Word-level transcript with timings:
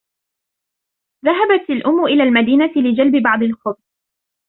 ذهبت 1.25 1.69
الأم 1.69 2.05
إلى 2.05 2.23
المدينة 2.23 2.71
لجلب 2.75 3.23
بعض 3.23 3.43
الخبز. 3.43 3.83